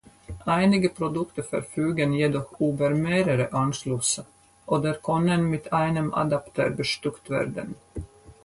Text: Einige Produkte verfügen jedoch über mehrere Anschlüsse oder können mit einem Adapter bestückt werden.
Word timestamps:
Einige 0.47 0.89
Produkte 0.89 1.43
verfügen 1.43 2.11
jedoch 2.13 2.59
über 2.59 2.89
mehrere 2.89 3.53
Anschlüsse 3.53 4.25
oder 4.65 4.95
können 4.95 5.47
mit 5.47 5.71
einem 5.73 6.11
Adapter 6.11 6.71
bestückt 6.71 7.29
werden. 7.29 7.75